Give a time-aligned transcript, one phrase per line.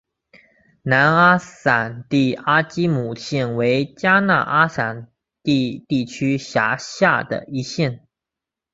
[0.81, 5.11] 南阿散蒂阿基姆县为迦纳阿散
[5.43, 8.07] 蒂地区辖下的一县。